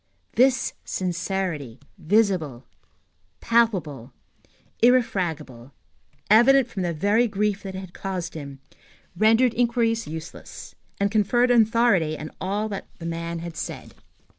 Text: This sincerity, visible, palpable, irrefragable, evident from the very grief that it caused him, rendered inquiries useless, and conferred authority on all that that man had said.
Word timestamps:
This 0.33 0.73
sincerity, 0.83 1.79
visible, 1.95 2.65
palpable, 3.39 4.13
irrefragable, 4.81 5.73
evident 6.27 6.67
from 6.67 6.81
the 6.81 6.91
very 6.91 7.27
grief 7.27 7.61
that 7.61 7.75
it 7.75 7.93
caused 7.93 8.33
him, 8.33 8.61
rendered 9.15 9.53
inquiries 9.53 10.07
useless, 10.07 10.73
and 10.99 11.11
conferred 11.11 11.51
authority 11.51 12.17
on 12.17 12.31
all 12.41 12.67
that 12.69 12.87
that 12.97 13.05
man 13.05 13.37
had 13.45 13.55
said. 13.55 13.93